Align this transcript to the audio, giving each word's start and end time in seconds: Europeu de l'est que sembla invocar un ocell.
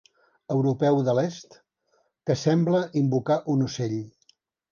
Europeu 0.53 0.95
de 1.09 1.13
l'est 1.17 1.53
que 2.29 2.37
sembla 2.45 2.81
invocar 3.05 3.39
un 3.57 3.65
ocell. 3.69 3.97